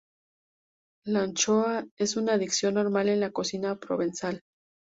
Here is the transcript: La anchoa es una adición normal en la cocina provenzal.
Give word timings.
La 1.05 1.21
anchoa 1.21 1.85
es 1.95 2.17
una 2.17 2.33
adición 2.33 2.73
normal 2.73 3.07
en 3.09 3.19
la 3.19 3.29
cocina 3.29 3.75
provenzal. 3.79 4.41